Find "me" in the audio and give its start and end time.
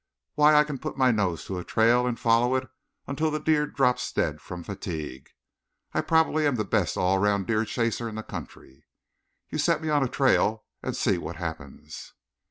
9.79-9.89